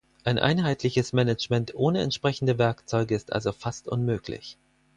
Ein 0.23 0.39
einheitliches 0.39 1.13
Management 1.13 1.75
ohne 1.75 2.01
entsprechende 2.01 2.57
Werkzeuge 2.57 3.13
ist 3.13 3.31
also 3.33 3.51
fast 3.51 3.87
unmöglich. 3.87 4.57